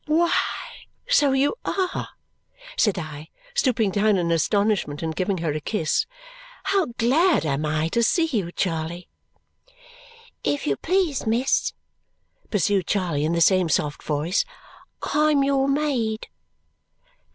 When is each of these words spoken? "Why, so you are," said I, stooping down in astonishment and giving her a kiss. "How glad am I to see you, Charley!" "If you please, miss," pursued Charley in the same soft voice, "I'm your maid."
"Why, 0.07 0.33
so 1.07 1.31
you 1.31 1.53
are," 1.63 2.09
said 2.75 2.97
I, 2.97 3.29
stooping 3.53 3.91
down 3.91 4.17
in 4.17 4.31
astonishment 4.31 5.03
and 5.03 5.15
giving 5.15 5.37
her 5.37 5.51
a 5.51 5.59
kiss. 5.61 6.07
"How 6.63 6.87
glad 6.97 7.45
am 7.45 7.67
I 7.67 7.87
to 7.89 8.01
see 8.01 8.25
you, 8.25 8.51
Charley!" 8.51 9.09
"If 10.43 10.65
you 10.65 10.75
please, 10.75 11.27
miss," 11.27 11.73
pursued 12.49 12.87
Charley 12.87 13.25
in 13.25 13.33
the 13.33 13.41
same 13.41 13.69
soft 13.69 14.01
voice, 14.01 14.43
"I'm 15.03 15.43
your 15.43 15.67
maid." 15.67 16.29